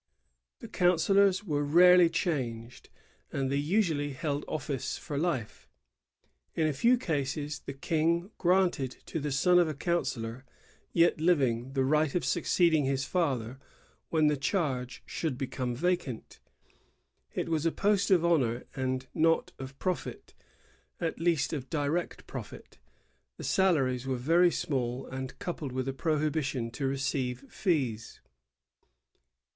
The 0.61 0.67
conncillors 0.67 1.43
were 1.43 1.63
rarely 1.63 2.09
changed, 2.09 2.89
and 3.31 3.51
they 3.51 3.55
usually 3.57 4.13
held 4.13 4.43
office 4.47 4.97
for 4.97 5.15
life. 5.15 5.69
In 6.55 6.65
a 6.65 6.73
few 6.73 6.97
cases 6.97 7.59
the 7.59 7.73
King 7.75 8.31
granted 8.39 8.97
to 9.05 9.19
the 9.19 9.31
son 9.31 9.59
of 9.59 9.67
a 9.67 9.75
councillor 9.75 10.43
yet 10.91 11.21
living 11.21 11.73
the 11.73 11.83
right 11.83 12.15
of 12.15 12.25
succeeding 12.25 12.85
his 12.85 13.05
father 13.05 13.59
when 14.09 14.25
the 14.25 14.35
charge 14.37 15.03
should 15.05 15.37
become 15.37 15.75
vacant.' 15.75 16.39
It 17.35 17.47
was 17.47 17.67
a 17.67 17.71
post 17.71 18.09
of 18.09 18.25
honor 18.25 18.63
and 18.75 19.05
not 19.13 19.51
of 19.59 19.77
profit, 19.77 20.33
at 20.99 21.19
least 21.19 21.53
of 21.53 21.69
direct 21.69 22.25
profit. 22.25 22.79
The 23.37 23.43
salaries 23.43 24.07
were 24.07 24.17
veiy 24.17 24.51
small, 24.51 25.05
and 25.05 25.37
coupled 25.37 25.71
with 25.71 25.87
a 25.87 25.93
prohibition 25.93 26.71
to 26.71 26.87
receive 26.87 27.45
fees. 27.53 28.19